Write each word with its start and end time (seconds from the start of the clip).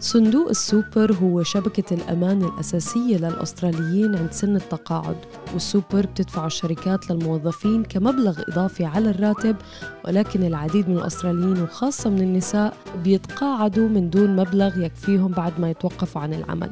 صندوق 0.00 0.48
السوبر 0.48 1.12
هو 1.12 1.42
شبكة 1.42 1.94
الأمان 1.94 2.44
الأساسية 2.44 3.16
للأستراليين 3.16 4.16
عند 4.16 4.32
سن 4.32 4.56
التقاعد 4.56 5.16
والسوبر 5.52 6.06
بتدفع 6.06 6.46
الشركات 6.46 7.10
للموظفين 7.10 7.84
كمبلغ 7.84 8.40
إضافي 8.48 8.84
على 8.84 9.10
الراتب 9.10 9.56
ولكن 10.04 10.44
العديد 10.44 10.88
من 10.88 10.96
الأستراليين 10.96 11.62
وخاصة 11.62 12.10
من 12.10 12.20
النساء 12.20 12.76
بيتقاعدوا 13.04 13.88
من 13.88 14.10
دون 14.10 14.36
مبلغ 14.36 14.84
يكفيهم 14.84 15.32
بعد 15.32 15.60
ما 15.60 15.70
يتوقفوا 15.70 16.22
عن 16.22 16.34
العمل. 16.34 16.70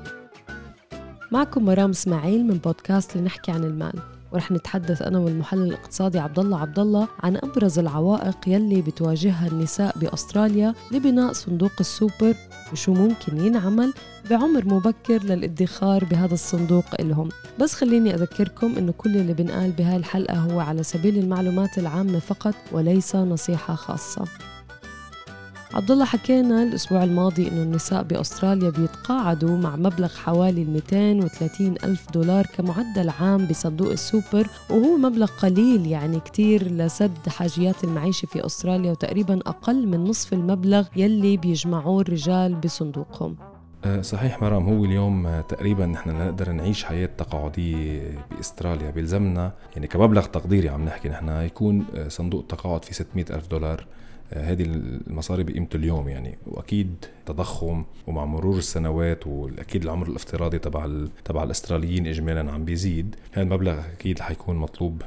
معكم 1.32 1.64
مرام 1.64 1.90
إسماعيل 1.90 2.46
من 2.46 2.58
بودكاست 2.58 3.16
لنحكي 3.16 3.52
عن 3.52 3.64
المال. 3.64 4.15
ورح 4.32 4.52
نتحدث 4.52 5.02
أنا 5.02 5.18
والمحلل 5.18 5.62
الاقتصادي 5.62 6.18
عبد 6.18 6.38
الله 6.38 6.58
عبد 6.58 6.78
الله 6.78 7.08
عن 7.22 7.36
أبرز 7.36 7.78
العوائق 7.78 8.36
يلي 8.46 8.82
بتواجهها 8.82 9.48
النساء 9.48 9.98
بأستراليا 9.98 10.74
لبناء 10.92 11.32
صندوق 11.32 11.72
السوبر 11.80 12.34
وشو 12.72 12.92
ممكن 12.94 13.46
ينعمل 13.46 13.94
بعمر 14.30 14.64
مبكر 14.64 15.22
للادخار 15.24 16.04
بهذا 16.04 16.34
الصندوق 16.34 16.84
إلهم. 17.00 17.28
بس 17.60 17.74
خليني 17.74 18.14
أذكركم 18.14 18.74
أنه 18.78 18.92
كل 18.92 19.16
اللي 19.16 19.34
بنقال 19.34 19.70
بهاي 19.70 19.96
الحلقة 19.96 20.38
هو 20.38 20.60
على 20.60 20.82
سبيل 20.82 21.18
المعلومات 21.18 21.79
العامة 21.79 22.18
فقط 22.18 22.54
وليس 22.73 23.16
نصيحة 23.16 23.74
خاصة. 23.74 24.24
عبد 25.77 25.91
الله 25.91 26.05
حكينا 26.05 26.63
الأسبوع 26.63 27.05
الماضي 27.05 27.49
إنه 27.49 27.63
النساء 27.63 28.02
بأستراليا 28.02 28.71
بيتقاعدوا 28.71 29.59
مع 29.59 29.77
مبلغ 29.77 30.09
حوالي 30.09 30.65
230 30.65 31.74
ألف 31.85 32.10
دولار 32.10 32.46
كمعدل 32.46 33.10
عام 33.10 33.46
بصندوق 33.46 33.91
السوبر 33.91 34.47
وهو 34.71 34.97
مبلغ 34.97 35.27
قليل 35.27 35.87
يعني 35.87 36.21
كتير 36.21 36.69
لسد 36.73 37.29
حاجيات 37.29 37.85
المعيشة 37.85 38.27
في 38.27 38.47
أستراليا 38.47 38.91
وتقريبا 38.91 39.41
أقل 39.47 39.88
من 39.88 40.04
نصف 40.04 40.32
المبلغ 40.32 40.87
يلي 40.97 41.37
بيجمعوه 41.37 42.01
الرجال 42.01 42.54
بصندوقهم. 42.54 43.37
أه، 43.85 44.01
صحيح 44.01 44.43
مرام 44.43 44.69
هو 44.69 44.85
اليوم 44.85 45.41
تقريبا 45.49 45.87
نحن 45.87 46.10
نقدر 46.10 46.52
نعيش 46.52 46.85
حياة 46.85 47.10
تقاعدية 47.19 48.19
بأستراليا 48.30 48.91
بيلزمنا 48.91 49.52
يعني 49.74 49.87
كمبلغ 49.87 50.24
تقديري 50.24 50.69
عم 50.69 50.85
نحكي 50.85 51.09
نحن 51.09 51.29
يكون 51.29 51.85
أه، 51.95 52.09
صندوق 52.09 52.41
التقاعد 52.41 52.85
في 52.85 52.95
600 52.95 53.24
ألف 53.30 53.47
دولار. 53.47 53.87
هذه 54.32 54.63
المصاري 54.63 55.43
بقيمة 55.45 55.69
اليوم 55.74 56.09
يعني. 56.09 56.38
وأكيد 56.46 57.05
تضخم 57.27 57.85
ومع 58.07 58.24
مرور 58.24 58.59
السنوات 58.59 59.27
واكيد 59.27 59.82
العمر 59.82 60.09
الافتراضي 60.09 60.59
تبع 60.59 60.91
تبع 61.24 61.43
الأستراليين 61.43 62.07
اجمالا 62.07 62.52
عم 62.52 62.65
بيزيد. 62.65 63.16
هذا 63.32 63.43
المبلغ 63.43 63.80
أكيد 63.93 64.19
حيكون 64.19 64.56
مطلوب 64.56 65.03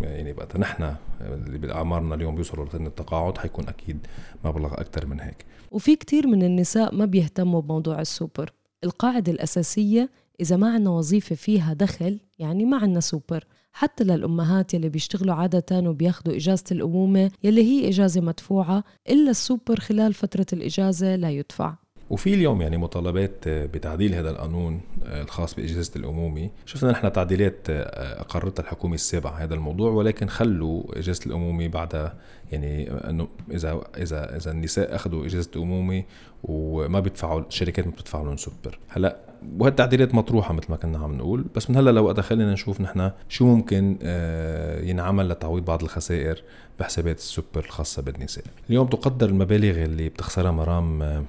يعني 0.00 0.32
بقى 0.32 0.58
نحن 0.58 0.94
اللي 1.20 1.58
بأعمارنا 1.58 2.14
اليوم 2.14 2.34
بيوصلوا 2.34 2.66
لسن 2.66 2.86
التقاعد 2.86 3.38
حيكون 3.38 3.68
أكيد 3.68 4.06
مبلغ 4.44 4.72
أكثر 4.80 5.06
من 5.06 5.20
هيك. 5.20 5.44
وفي 5.70 5.96
كثير 5.96 6.26
من 6.26 6.42
النساء 6.42 6.94
ما 6.94 7.04
بيهتموا 7.04 7.60
بموضوع 7.60 8.00
السوبر. 8.00 8.52
القاعدة 8.84 9.32
الأساسية 9.32 10.10
إذا 10.40 10.56
ما 10.56 10.72
عنا 10.74 10.90
وظيفة 10.90 11.34
فيها 11.36 11.72
دخل 11.72 12.20
يعني 12.38 12.64
ما 12.64 12.76
عنا 12.76 13.00
سوبر. 13.00 13.44
حتى 13.78 14.04
للأمهات 14.04 14.74
يلي 14.74 14.88
بيشتغلوا 14.88 15.34
عادة 15.34 15.90
وبياخدوا 15.90 16.36
إجازة 16.36 16.64
الأمومة 16.72 17.30
يلي 17.44 17.62
هي 17.62 17.88
إجازة 17.88 18.20
مدفوعة 18.20 18.84
إلا 19.10 19.30
السوبر 19.30 19.80
خلال 19.80 20.14
فترة 20.14 20.46
الإجازة 20.52 21.16
لا 21.16 21.30
يدفع. 21.30 21.74
وفي 22.10 22.34
اليوم 22.34 22.62
يعني 22.62 22.76
مطالبات 22.76 23.48
بتعديل 23.48 24.14
هذا 24.14 24.30
القانون 24.30 24.80
الخاص 25.02 25.54
بإجازة 25.54 25.92
الأمومة 25.96 26.50
شفنا 26.66 26.90
نحن 26.90 27.12
تعديلات 27.12 27.58
أقرتها 27.68 28.62
الحكومة 28.62 28.94
السابقة 28.94 29.44
هذا 29.44 29.54
الموضوع 29.54 29.90
ولكن 29.90 30.28
خلوا 30.28 30.98
إجازة 30.98 31.20
الأمومة 31.26 31.68
بعدها 31.68 32.14
يعني 32.52 32.90
إنه 32.90 33.28
إذا 33.50 33.80
إذا 33.96 34.36
إذا 34.36 34.50
النساء 34.50 34.94
أخذوا 34.94 35.26
إجازة 35.26 35.50
امومه 35.56 36.04
وما 36.44 37.00
بيدفعوا 37.00 37.40
الشركات 37.40 37.86
ما 37.86 37.92
بتدفع 37.92 38.22
لهم 38.22 38.36
سوبر 38.36 38.78
هلأ 38.88 39.16
وهالتعديلات 39.58 40.14
مطروحة 40.14 40.54
مثل 40.54 40.66
ما 40.70 40.76
كنا 40.76 40.98
عم 40.98 41.14
نقول. 41.14 41.44
بس 41.54 41.70
من 41.70 41.76
هلأ 41.76 41.90
لو 41.90 42.14
خلينا 42.14 42.52
نشوف 42.52 42.80
نحن 42.80 43.10
شو 43.28 43.46
ممكن 43.46 43.98
آه، 44.02 44.80
ينعمل 44.80 45.28
لتعويض 45.28 45.64
بعض 45.64 45.82
الخسائر 45.82 46.42
بحسابات 46.80 47.18
السوبر 47.18 47.64
الخاصة 47.64 48.02
بالنساء. 48.02 48.44
اليوم 48.70 48.86
تقدر 48.86 49.28
المبالغ 49.28 49.84
اللي 49.84 50.08
بتخسرها 50.08 50.50
مرام 50.50 51.24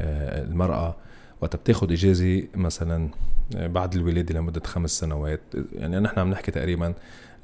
آه، 0.00 0.40
آه، 0.40 0.44
المرأة. 0.44 0.96
وقت 1.40 1.56
بتاخد 1.56 1.92
إجازة 1.92 2.42
مثلا 2.54 3.08
بعد 3.54 3.94
الولادة 3.94 4.34
لمدة 4.38 4.60
خمس 4.64 4.90
سنوات. 4.90 5.40
يعني 5.72 6.00
نحن 6.00 6.20
عم 6.20 6.30
نحكي 6.30 6.50
تقريبا 6.50 6.94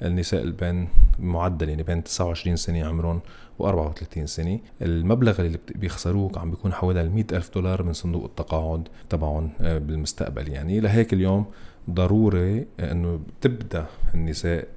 النساء 0.03 0.43
البين 0.43 0.89
معدل 1.19 1.69
يعني 1.69 1.83
بين 1.83 2.05
29 2.05 2.57
سنة 2.57 2.85
عمرهم 2.87 3.21
و34 3.63 4.25
سنة. 4.25 4.59
المبلغ 4.83 5.41
اللي 5.41 5.59
بيخسروه 5.75 6.39
عم 6.39 6.51
بيكون 6.51 6.73
حوالي 6.73 7.09
100 7.09 7.25
ألف 7.33 7.55
دولار 7.55 7.83
من 7.83 7.93
صندوق 7.93 8.25
التقاعد 8.25 8.89
تبعهم 9.11 9.51
آه، 9.61 9.79
بالمستقبل. 9.79 10.49
يعني 10.49 10.81
لهيك 10.81 11.13
اليوم 11.13 11.47
ضروري 11.91 12.67
إنه 12.81 13.21
تبدأ 13.41 13.87
النساء 14.15 14.69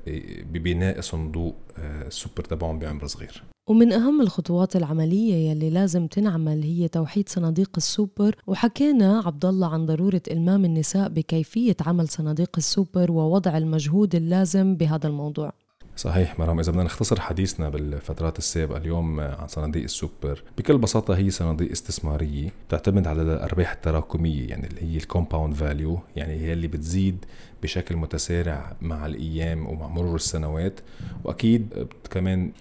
ببناء 0.52 1.02
صندوق 1.02 1.56
آه، 1.80 2.08
السوبر 2.08 2.44
تبعهم 2.44 2.80
بعمر 2.80 3.08
صغير. 3.08 3.44
ومن 3.72 3.94
أهم 3.94 4.22
الخطوات 4.22 4.76
العملية 4.76 5.50
يلي 5.50 5.70
لازم 5.70 6.08
تنعمل 6.08 6.64
هي 6.64 6.88
توحيد 6.88 7.30
صناديق 7.30 7.70
السوبر 7.78 8.36
وحكينا 8.48 9.24
عبد 9.26 9.46
الله 9.46 9.68
عن 9.68 9.86
ضرورة 9.86 10.22
إلمام 10.32 10.66
النساء 10.66 11.09
بكيفية 11.09 11.76
عمل 11.86 12.08
صناديق 12.08 12.50
السوبر 12.58 13.12
ووضع 13.12 13.58
المجهود 13.58 14.16
اللازم 14.16 14.76
بهذا 14.76 15.08
الموضوع. 15.08 15.54
صحيح 15.96 16.40
مرام. 16.40 16.60
إذا 16.60 16.72
بدنا 16.72 16.84
نختصر 16.84 17.20
حديثنا 17.20 17.70
بالفترات 17.70 18.38
السابقة 18.38 18.78
اليوم 18.78 19.20
عن 19.20 19.48
صناديق 19.48 19.84
السوبر 19.84 20.44
بكل 20.58 20.78
بساطة 20.78 21.16
هي 21.18 21.30
صناديق 21.30 21.72
استثمارية 21.72 22.50
تعتمد 22.70 23.08
على 23.08 23.22
الأرباح 23.22 23.72
التراكمية 23.72 24.48
يعني 24.48 24.68
اللي 24.68 24.81
هي 24.81 24.98
ال 24.97 25.04
compound 25.04 25.53
value 25.53 26.00
يعني 26.16 26.34
هي 26.34 26.54
اللي 26.54 26.68
بتزيد 26.68 27.26
بشكل 27.64 27.96
متسارع 27.96 28.76
مع 28.81 29.06
الأيام 29.06 29.68
ومع 29.68 29.88
مرور 29.88 30.16
السنوات 30.16 30.80
وأكيد 31.24 31.88
كمان 32.10 32.52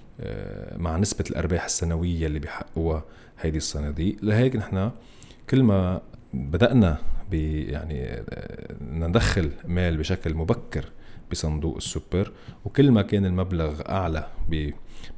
مع 0.77 0.97
نسبة 0.97 1.25
الأرباح 1.31 1.65
السنوية 1.65 2.27
اللي 2.27 2.39
بيحققوها 2.39 3.05
هيدي 3.41 3.59
الصناديق 3.59 4.17
لهيك 4.23 4.57
نحن 4.57 4.91
كل 5.51 5.63
ما 5.63 6.01
بدأنا 6.35 6.99
يعني 7.33 8.05
آه، 8.05 8.75
ندخل 8.91 9.51
مال 9.65 9.97
بشكل 9.97 10.35
مبكر 10.35 10.85
بصندوق 11.31 11.77
السوبر 11.77 12.33
وكل 12.65 12.91
ما 12.91 13.03
كان 13.03 13.25
المبلغ 13.27 13.81
أعلى 13.89 14.27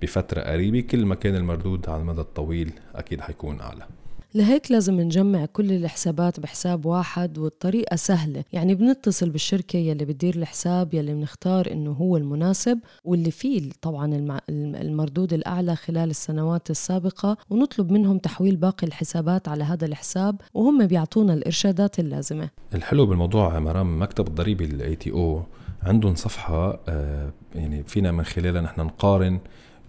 بفترة 0.02 0.40
قريبة 0.40 0.80
كل 0.80 1.06
ما 1.06 1.14
كان 1.14 1.34
المردود 1.34 1.88
على 1.88 2.00
المدى 2.00 2.20
الطويل 2.20 2.72
أكيد 2.94 3.20
حيكون 3.20 3.60
أعلى. 3.60 3.86
لهيك 4.34 4.70
لازم 4.70 5.00
نجمع 5.00 5.46
كل 5.46 5.72
الحسابات 5.72 6.40
بحساب 6.40 6.86
واحد 6.86 7.38
والطريقة 7.38 7.96
سهلة. 7.96 8.44
يعني 8.52 8.74
بنتصل 8.74 9.30
بالشركة 9.30 9.76
يلي 9.76 10.04
بتدير 10.04 10.34
الحساب 10.36 10.94
يلي 10.94 11.14
بنختار 11.14 11.72
إنه 11.72 11.90
هو 11.90 12.16
المناسب 12.16 12.78
واللي 13.04 13.30
فيه 13.30 13.70
طبعا 13.82 14.38
المردود 14.48 15.32
الأعلى 15.32 15.76
خلال 15.76 16.10
السنوات 16.10 16.70
السابقة 16.70 17.36
ونطلب 17.50 17.92
منهم 17.92 18.18
تحويل 18.18 18.56
باقي 18.56 18.86
الحسابات 18.86 19.48
على 19.48 19.64
هذا 19.64 19.86
الحساب 19.86 20.40
وهم 20.54 20.86
بيعطونا 20.86 21.34
الإرشادات 21.34 21.98
اللازمة. 21.98 22.50
الحلو 22.74 23.06
بالموضوع 23.06 23.58
مرام 23.58 24.02
مكتب 24.02 24.28
الضريبي 24.28 24.64
ال 24.64 24.96
ATO 24.96 25.42
عندهم 25.82 26.14
صفحة 26.14 26.80
آه، 26.88 27.32
يعني 27.54 27.82
فينا 27.82 28.12
من 28.12 28.24
خلالها 28.24 28.62
نحن 28.62 28.80
نقارن 28.80 29.40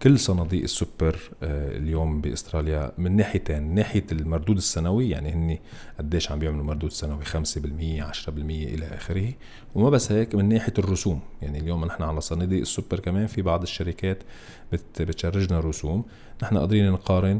كل 0.03 0.19
صناديق 0.19 0.63
السوبر 0.63 1.19
آه، 1.44 1.77
اليوم 1.77 2.21
بأستراليا 2.21 2.91
من 2.97 3.15
ناحيتين 3.15 3.75
ناحية 3.75 4.05
المردود 4.11 4.57
السنوي 4.57 5.09
يعني 5.09 5.33
هن 5.33 5.57
قديش 5.97 6.31
عم 6.31 6.39
بيعملوا 6.39 6.63
مردود 6.63 6.91
سنوي؟ 6.91 7.25
5% 7.25 8.03
10% 8.03 8.27
إلى 8.29 8.85
آخره. 8.85 9.33
وما 9.75 9.89
بس 9.89 10.11
هيك 10.11 10.35
من 10.35 10.50
ناحية 10.50 10.73
الرسوم 10.79 11.19
يعني 11.41 11.59
اليوم 11.59 11.85
نحن 11.85 12.03
على 12.03 12.21
صناديق 12.21 12.59
السوبر 12.59 13.00
كمان 13.00 13.27
في 13.27 13.41
بعض 13.41 13.61
الشركات 13.61 14.23
بتشرجنا 15.00 15.59
رسوم. 15.59 16.05
نحن 16.44 16.57
قادرين 16.57 16.91
نقارن 16.91 17.39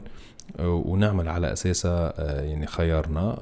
ونعمل 0.60 1.30
على 1.30 1.54
أساسها 1.54 2.14
آه، 2.20 2.42
يعني 2.42 2.68
خيارنا. 2.68 3.38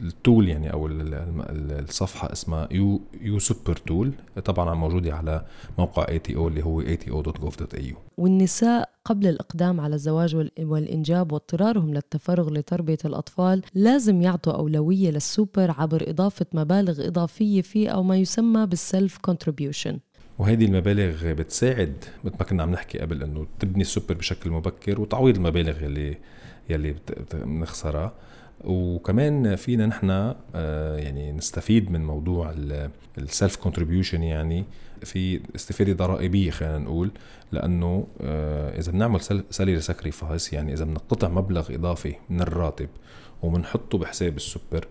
ال 0.00 0.10
tool 0.10 0.48
يعني 0.48 0.72
أو 0.72 0.86
الصفحة 0.86 2.32
اسمها 2.32 2.68
your 2.70 3.00
your 3.20 3.38
super 3.38 3.76
tool. 3.76 4.12
طبعا 4.44 4.74
موجودة 4.74 5.14
على 5.14 5.44
موقع 5.78 6.08
ATO 6.08 6.48
اللي 6.48 6.64
هو 6.64 6.82
ato.gov.au 6.82 7.94
والنساء 8.18 8.88
قبل 9.04 9.26
الإقدام 9.26 9.80
على 9.80 9.94
الزواج 9.94 10.50
والإنجاب 10.58 11.32
واضطرارهم 11.32 11.94
للتفرغ 11.94 12.50
لتربية 12.50 12.98
الأطفال 13.04 13.62
لازم 13.74 14.22
يعطوا 14.22 14.52
أولوية 14.52 15.10
للسوبر 15.10 15.70
عبر 15.70 16.10
إضافة 16.10 16.46
مبالغ 16.52 17.06
إضافية 17.06 17.62
فيه 17.62 17.88
أو 17.88 18.02
ما 18.02 18.16
يسمى 18.16 18.66
بال 18.66 18.83
self 18.83 19.18
contribution 19.18 19.98
وهيدي 20.38 20.64
المبالغ 20.64 21.32
بتساعد 21.32 22.04
مثل 22.24 22.34
ما 22.40 22.44
كنا 22.44 22.62
عم 22.62 22.70
نحكي 22.70 22.98
قبل 22.98 23.22
إنه 23.22 23.46
تبني 23.58 23.82
السوبر 23.82 24.14
بشكل 24.14 24.50
مبكر 24.50 25.00
وتعويض 25.00 25.36
المبالغ 25.36 25.82
يلي 25.82 26.18
يلي 26.70 26.94
بنخسرها. 27.34 28.12
وكمان 28.64 29.56
فينا 29.56 29.86
نحن 29.86 30.34
آه، 30.54 30.96
يعني 30.96 31.32
نستفيد 31.32 31.90
من 31.90 32.04
موضوع 32.04 32.54
ال 33.18 33.26
self 33.26 33.56
contribution 33.56 34.22
يعني 34.22 34.64
في 35.02 35.40
استفادة 35.56 35.92
ضرائبية 35.92 36.50
خلينا 36.50 36.78
نقول 36.78 37.10
لأنه 37.52 38.06
آه، 38.20 38.78
إذا 38.78 38.92
بنعمل 38.92 39.20
salary 39.50 39.80
sacrifice 39.80 40.52
يعني 40.52 40.72
إذا 40.72 40.84
بنقتطع 40.84 41.28
مبلغ 41.28 41.74
إضافي 41.74 42.14
من 42.30 42.40
الراتب 42.40 42.88
وبنحطه 43.42 43.98
بحساب 43.98 44.36
السوبر 44.36 44.86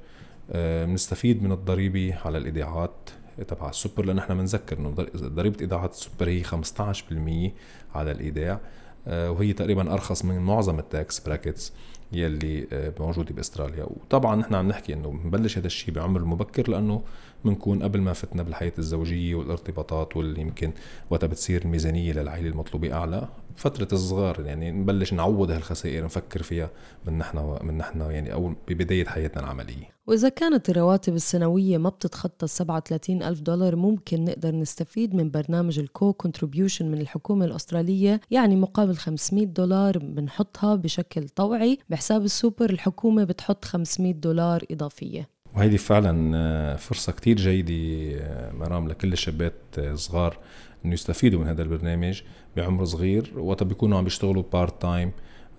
آه، 0.52 0.86
بنستفيد 0.86 1.44
من 1.44 1.52
الضريبة 1.52 2.16
على 2.26 2.38
الايداعات 2.38 3.10
تبع 3.48 3.70
السوبر 3.70 4.06
لأن 4.06 4.18
إحنا 4.18 4.36
بنذكر 4.36 4.80
إنه 4.80 4.90
ضريبة 5.16 5.62
ايداعات 5.62 5.92
السوبر 5.92 6.30
هي 6.30 6.44
15% 6.44 7.52
على 7.96 8.12
الإيداع 8.12 8.60
آه، 9.08 9.32
وهي 9.32 9.54
تقريبا 9.54 9.94
أرخص 9.94 10.26
من 10.26 10.40
معظم 10.40 10.80
ال 10.80 10.90
tax 10.90 11.20
brackets 11.20 11.74
يلي 12.12 12.68
آه، 12.74 12.94
موجودة 13.00 13.34
بأستراليا. 13.34 13.84
وطبعا 13.84 14.36
نحن 14.36 14.56
عم 14.56 14.68
نحكي 14.68 14.94
إنه 14.94 15.10
بنبلش 15.10 15.58
هذا 15.58 15.68
الشيء 15.68 15.94
بعمر 15.94 16.26
مبكر 16.26 16.72
لأنه 16.72 17.02
بنكون 17.46 17.84
قبل 17.84 18.02
ما 18.02 18.14
فتنا 18.14 18.44
بالحياة 18.44 18.74
الزوجية 18.80 19.36
والارتباطات 19.36 20.18
واللي 20.18 20.42
يمكن 20.42 20.72
وقتها 21.10 21.28
بتصير 21.28 21.62
الميزانية 21.62 22.14
للعائلة 22.14 22.50
المطلوبة 22.50 22.94
أعلى. 22.94 23.28
فترة 23.56 23.88
الصغار 23.94 24.46
يعني 24.46 24.72
نبلش 24.72 25.14
نعوض 25.14 25.52
هالخسائر 25.52 26.06
نفكر 26.06 26.44
فيها 26.44 26.70
من 27.06 27.18
نحن 27.18 27.58
من 27.62 27.78
نحن 27.78 28.02
يعني 28.02 28.34
أو 28.34 28.54
ببداية 28.68 29.06
حياتنا 29.06 29.44
العملية. 29.44 29.94
وإذا 30.08 30.30
كانت 30.30 30.70
الرواتب 30.70 31.16
السنوية 31.16 31.78
ما 31.78 31.90
بتتخطى 31.90 32.48
37 32.48 33.24
ألف 33.24 33.42
دولار 33.42 33.76
ممكن 33.76 34.26
نقدر 34.26 34.56
نستفيد 34.56 35.16
من 35.16 35.32
برنامج 35.32 35.80
ال 35.80 36.14
co-contribution 36.14 36.92
من 36.92 37.02
الحكومة 37.02 37.46
الأسترالية 37.46 38.22
يعني 38.32 38.56
مقابل 38.56 38.98
500 38.98 39.46
دولار 39.46 39.98
بنحطها 39.98 40.76
بشكل 40.76 41.30
طوعي. 41.30 41.80
بحساب 41.90 42.24
السوبر 42.24 42.70
الحكومة 42.70 43.24
بتحط 43.24 43.66
500 43.66 44.14
دولار 44.14 44.64
إضافية. 44.72 45.33
وهيدي 45.56 45.78
فعلا 45.78 46.32
آه، 46.38 46.76
فرصة 46.76 47.12
كتير 47.12 47.36
جيدة 47.36 47.74
آه، 48.22 48.52
مرام 48.52 48.88
لكل 48.88 49.14
الشابات 49.14 49.54
الصغار 49.78 50.32
آه، 50.34 50.86
إنه 50.86 50.94
يستفيدوا 50.94 51.40
من 51.40 51.48
هذا 51.48 51.62
البرنامج 51.62 52.22
بعمر 52.58 52.86
صغير. 52.86 53.32
وقت 53.38 53.64
بيكونوا 53.64 53.98
عم 53.98 54.04
بيشتغلوا 54.04 54.44
part 54.54 54.82
time 54.82 55.12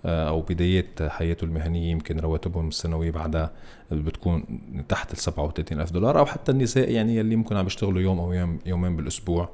أو 0.05 0.41
بدايات 0.41 1.01
حياته 1.01 1.45
المهنية 1.45 1.91
يمكن 1.91 2.19
رواتبهم 2.19 2.67
السنوية 2.67 3.11
بعدها 3.11 3.51
بتكون 3.91 4.43
تحت 4.89 5.13
ال 5.13 5.17
37 5.17 5.81
ألف 5.81 5.91
دولار 5.91 6.19
أو 6.19 6.25
حتى 6.25 6.51
النساء 6.51 6.91
يعني 6.91 7.21
اللي 7.21 7.35
ممكن 7.35 7.57
عم 7.57 7.63
بيشتغلوا 7.63 8.01
يوم 8.01 8.19
أو 8.19 8.33
يوم 8.33 8.59
يومين 8.65 8.95
بالأسبوع. 8.95 9.49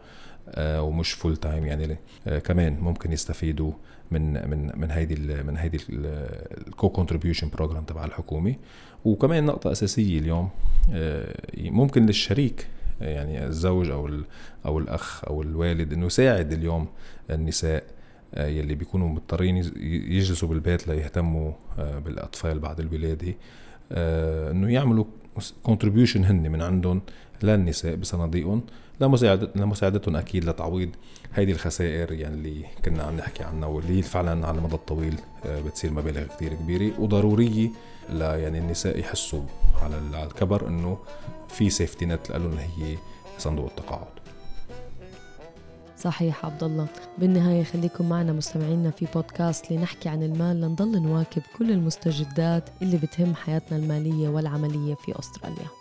ومش 0.57 1.11
full 1.11 1.37
time 1.37 1.65
يعني. 1.65 1.97
كمان 2.43 2.79
ممكن 2.79 3.11
يستفيدوا 3.11 3.71
من 4.11 4.49
من 4.49 4.71
من 4.75 4.91
هيدي 4.91 5.15
من 5.43 5.57
هيدي 5.57 5.79
ال 5.89 6.89
co-contribution 6.89 7.49
program 7.49 7.83
تبع 7.83 8.05
الحكومة. 8.05 8.55
وكمان 9.05 9.45
نقطة 9.45 9.71
أساسية 9.71 10.19
اليوم 10.19 10.49
آه، 10.91 11.35
ممكن 11.57 12.05
للشريك 12.05 12.67
يعني 13.01 13.45
الزوج 13.45 13.89
أو 13.89 14.09
أو 14.65 14.79
الأخ 14.79 15.25
أو 15.25 15.41
الوالد 15.41 15.93
إنه 15.93 16.05
يساعد 16.05 16.53
اليوم 16.53 16.87
النساء 17.29 17.83
آه، 18.35 18.47
يلي 18.47 18.75
بيكونوا 18.75 19.09
مضطرين 19.09 19.57
يجلسوا 19.85 20.49
بالبيت 20.49 20.87
ليهتموا 20.87 21.51
آه، 21.79 21.99
بالأطفال 21.99 22.59
بعد 22.59 22.79
الولادة. 22.79 23.33
إنه 24.51 24.73
يعملوا 24.73 25.05
كونتريبيوشن 25.63 26.25
هن 26.25 26.51
من 26.51 26.61
عندهم 26.61 27.01
للنساء 27.43 27.95
بصناديقهم. 27.95 28.61
لمساعدتهم 29.55 30.15
أكيد 30.15 30.45
لتعويض 30.45 30.89
هيدي 31.35 31.51
الخسائر 31.51 32.11
يعني 32.11 32.35
اللي 32.35 32.65
كنا 32.85 33.03
عم 33.03 33.17
نحكي 33.17 33.43
عنها 33.43 33.67
واللي 33.67 34.01
فعلا 34.01 34.47
على 34.47 34.57
المدى 34.57 34.75
الطويل 34.75 35.15
آه، 35.45 35.61
بتصير 35.61 35.91
مبالغ 35.91 36.23
كثير 36.23 36.53
كبيرة 36.53 36.99
وضرورية 36.99 37.69
ل 38.09 38.21
يعني 38.21 38.59
النساء 38.59 38.99
يحسوا 38.99 39.43
على 39.83 40.23
الكبر 40.23 40.67
إنه 40.67 40.97
في 41.49 41.69
سيفتي 41.69 42.05
نت 42.05 42.31
لهم 42.31 42.57
هي 42.57 42.97
صندوق 43.37 43.65
التقاعد. 43.65 44.07
صحيح 45.97 46.45
عبد 46.45 46.63
الله 46.63 46.87
بالنهاية 47.17 47.63
خليكم 47.63 48.09
معنا 48.09 48.33
مستمعينا 48.33 48.91
في 48.91 49.07
بودكاست 49.15 49.71
لنحكي 49.71 50.09
عن 50.09 50.23
المال. 50.23 50.61
لنضل 50.61 51.01
نواكب 51.01 51.41
كل 51.57 51.71
المستجدات 51.71 52.69
اللي 52.81 52.97
بتهم 52.97 53.35
حياتنا 53.35 53.77
المالية 53.77 54.29
والعملية 54.29 54.95
في 54.95 55.19
أستراليا. 55.19 55.80